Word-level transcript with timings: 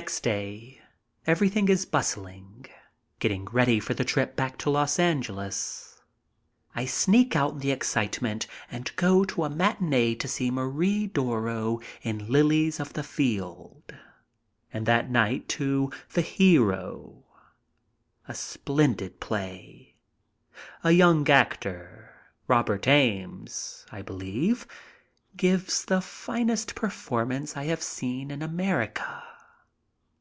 Next 0.00 0.20
day 0.20 0.80
everything 1.26 1.68
is 1.68 1.84
bustling, 1.84 2.64
getting 3.18 3.44
ready 3.44 3.78
for 3.78 3.92
the 3.92 4.06
trip 4.06 4.34
back 4.34 4.56
to 4.60 4.70
Los 4.70 4.98
Angeles. 4.98 6.00
I 6.74 6.86
sneak 6.86 7.36
out 7.36 7.52
in 7.52 7.58
the 7.58 7.72
excitement 7.72 8.46
and 8.70 8.90
go 8.96 9.26
to 9.26 9.44
a 9.44 9.50
matinee 9.50 10.14
to 10.14 10.26
see 10.26 10.50
Marie 10.50 11.06
Doro 11.08 11.78
in 12.00 12.26
"Lilies 12.32 12.80
of 12.80 12.94
the 12.94 13.02
Field," 13.02 13.94
and 14.72 14.86
that 14.86 15.10
night 15.10 15.46
to 15.60 15.90
"The 16.14 16.22
Hero," 16.22 17.24
a 18.26 18.34
splendid 18.34 19.20
play. 19.20 19.96
A 20.82 20.92
young 20.92 21.28
actor, 21.28 22.14
Robert 22.48 22.88
Ames, 22.88 23.84
I 23.92 24.00
believe, 24.00 24.66
gives 25.36 25.84
the 25.84 26.00
finest 26.00 26.74
performance 26.74 27.58
I 27.58 27.64
have 27.64 27.72
ever 27.72 27.82
seen 27.82 28.30
in 28.30 28.40
America. 28.40 29.24